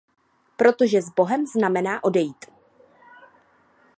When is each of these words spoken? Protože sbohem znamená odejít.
Protože 0.57 1.01
sbohem 1.01 1.45
znamená 1.47 2.03
odejít. 2.03 2.45